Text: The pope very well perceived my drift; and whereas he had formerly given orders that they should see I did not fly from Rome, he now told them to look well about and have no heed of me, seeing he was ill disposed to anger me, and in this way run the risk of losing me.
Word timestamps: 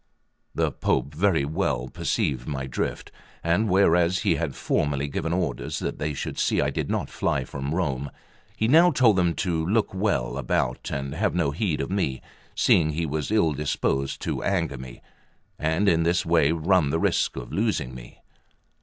The 0.55 0.71
pope 0.71 1.13
very 1.13 1.45
well 1.45 1.87
perceived 1.87 2.47
my 2.47 2.65
drift; 2.65 3.11
and 3.43 3.69
whereas 3.69 4.21
he 4.23 4.33
had 4.33 4.55
formerly 4.55 5.07
given 5.07 5.31
orders 5.31 5.77
that 5.77 5.99
they 5.99 6.15
should 6.15 6.39
see 6.39 6.59
I 6.59 6.71
did 6.71 6.89
not 6.89 7.07
fly 7.07 7.43
from 7.45 7.75
Rome, 7.75 8.09
he 8.57 8.67
now 8.67 8.89
told 8.89 9.15
them 9.15 9.35
to 9.35 9.63
look 9.63 9.93
well 9.93 10.39
about 10.39 10.89
and 10.91 11.13
have 11.13 11.35
no 11.35 11.51
heed 11.51 11.81
of 11.81 11.91
me, 11.91 12.19
seeing 12.55 12.93
he 12.93 13.05
was 13.05 13.29
ill 13.29 13.53
disposed 13.53 14.23
to 14.23 14.41
anger 14.41 14.79
me, 14.79 15.03
and 15.59 15.87
in 15.87 16.01
this 16.01 16.25
way 16.25 16.51
run 16.51 16.89
the 16.89 16.97
risk 16.99 17.35
of 17.35 17.53
losing 17.53 17.93
me. 17.93 18.21